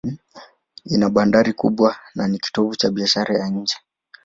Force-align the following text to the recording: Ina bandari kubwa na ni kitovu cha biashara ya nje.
Ina 0.93 1.07
bandari 1.13 1.51
kubwa 1.61 1.95
na 2.15 2.23
ni 2.27 2.39
kitovu 2.39 2.75
cha 2.75 2.89
biashara 2.91 3.37
ya 3.39 3.47
nje. 3.49 3.75